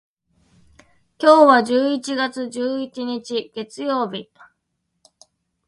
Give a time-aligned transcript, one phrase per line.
[1.19, 4.31] 今日は十一月十一日、月曜日。